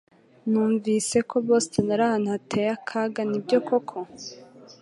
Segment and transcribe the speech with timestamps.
[0.49, 3.97] Numvise ko Boston ari ahantu hateye akaga Nibyo koko